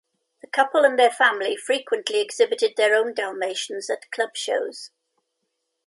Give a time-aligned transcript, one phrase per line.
[0.41, 4.89] The couple and their family frequently exhibited their own Dalmatians at club shows.